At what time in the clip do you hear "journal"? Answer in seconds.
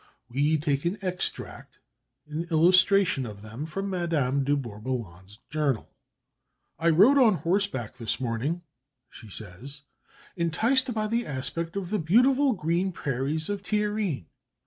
5.51-5.91